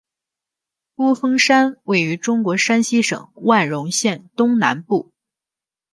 [0.95, 5.11] 孤峰山位于中国山西省万荣县东南部。